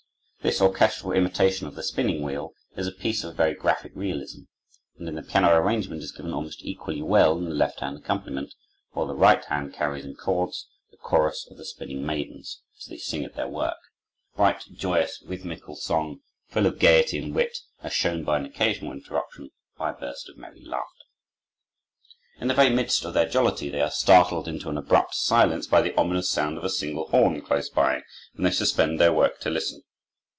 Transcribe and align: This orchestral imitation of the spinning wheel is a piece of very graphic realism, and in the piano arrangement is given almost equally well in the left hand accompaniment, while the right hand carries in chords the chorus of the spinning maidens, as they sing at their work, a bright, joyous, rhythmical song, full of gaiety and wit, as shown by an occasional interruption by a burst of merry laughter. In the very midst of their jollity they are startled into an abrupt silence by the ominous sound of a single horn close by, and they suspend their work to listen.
This 0.43 0.59
orchestral 0.59 1.11
imitation 1.13 1.67
of 1.67 1.75
the 1.75 1.83
spinning 1.83 2.23
wheel 2.23 2.53
is 2.75 2.87
a 2.87 2.91
piece 2.91 3.23
of 3.23 3.35
very 3.35 3.53
graphic 3.53 3.91
realism, 3.93 4.39
and 4.97 5.07
in 5.07 5.13
the 5.13 5.21
piano 5.21 5.53
arrangement 5.55 6.01
is 6.01 6.11
given 6.11 6.33
almost 6.33 6.63
equally 6.65 7.03
well 7.03 7.37
in 7.37 7.45
the 7.45 7.51
left 7.51 7.79
hand 7.81 7.95
accompaniment, 7.97 8.51
while 8.93 9.05
the 9.05 9.13
right 9.13 9.45
hand 9.45 9.71
carries 9.71 10.03
in 10.03 10.15
chords 10.15 10.67
the 10.89 10.97
chorus 10.97 11.47
of 11.51 11.57
the 11.57 11.63
spinning 11.63 12.03
maidens, 12.03 12.59
as 12.79 12.85
they 12.85 12.97
sing 12.97 13.23
at 13.23 13.35
their 13.35 13.47
work, 13.47 13.77
a 14.33 14.37
bright, 14.37 14.63
joyous, 14.73 15.21
rhythmical 15.27 15.75
song, 15.75 16.21
full 16.47 16.65
of 16.65 16.79
gaiety 16.79 17.19
and 17.19 17.35
wit, 17.35 17.59
as 17.83 17.93
shown 17.93 18.23
by 18.23 18.39
an 18.39 18.45
occasional 18.47 18.91
interruption 18.91 19.51
by 19.77 19.91
a 19.91 19.95
burst 19.95 20.27
of 20.27 20.37
merry 20.39 20.65
laughter. 20.65 21.05
In 22.39 22.47
the 22.47 22.55
very 22.55 22.71
midst 22.71 23.05
of 23.05 23.13
their 23.13 23.29
jollity 23.29 23.69
they 23.69 23.81
are 23.81 23.91
startled 23.91 24.47
into 24.47 24.69
an 24.69 24.77
abrupt 24.79 25.13
silence 25.13 25.67
by 25.67 25.83
the 25.83 25.95
ominous 25.99 26.31
sound 26.31 26.57
of 26.57 26.63
a 26.63 26.69
single 26.71 27.07
horn 27.09 27.41
close 27.43 27.69
by, 27.69 28.01
and 28.33 28.43
they 28.43 28.49
suspend 28.51 28.99
their 28.99 29.13
work 29.13 29.39
to 29.41 29.51
listen. 29.51 29.83